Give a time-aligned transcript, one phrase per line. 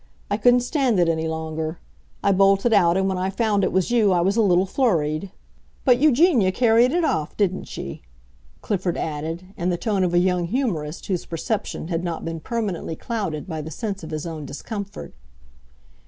[0.31, 1.77] I couldn't stand it any longer.
[2.23, 5.31] I bolted out, and when I found it was you I was a little flurried.
[5.85, 8.01] But Eugenia carried it off, didn't she?"
[8.63, 12.95] Clifford added, in the tone of a young humorist whose perception had not been permanently
[12.95, 15.13] clouded by the sense of his own discomfort.